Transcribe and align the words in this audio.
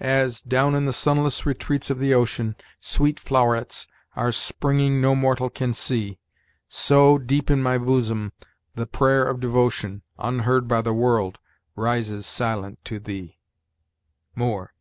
"As, 0.00 0.42
down 0.42 0.74
in 0.74 0.84
the 0.84 0.92
sunless 0.92 1.46
retreats 1.46 1.88
of 1.88 1.96
the 1.96 2.12
ocean, 2.12 2.56
Sweet 2.78 3.18
flow'rets 3.18 3.86
are 4.14 4.30
springing 4.30 5.00
no 5.00 5.14
mortal 5.14 5.48
can 5.48 5.72
see; 5.72 6.18
So, 6.68 7.16
deep 7.16 7.50
in 7.50 7.62
my 7.62 7.78
bosom, 7.78 8.32
the 8.74 8.86
prayer 8.86 9.24
of 9.24 9.40
devotion, 9.40 10.02
Unheard 10.18 10.68
by 10.68 10.82
the 10.82 10.92
world, 10.92 11.38
rises 11.74 12.26
silent 12.26 12.84
to 12.84 12.98
thee." 12.98 13.38
Moore. 14.34 14.74